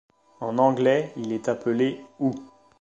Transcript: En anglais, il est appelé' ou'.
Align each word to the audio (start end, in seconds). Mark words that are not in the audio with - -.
En 0.39 0.57
anglais, 0.57 1.13
il 1.15 1.31
est 1.31 1.47
appelé' 1.47 2.03
ou'. 2.19 2.31